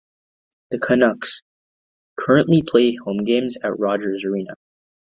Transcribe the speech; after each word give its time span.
The 0.71 0.79
Canucks 0.79 1.43
currently 2.17 2.63
play 2.63 2.95
home 2.95 3.17
games 3.17 3.55
at 3.63 3.77
Rogers 3.77 4.25
Arena. 4.25 4.55